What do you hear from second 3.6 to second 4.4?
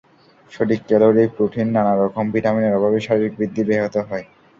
ব্যাহত হয়।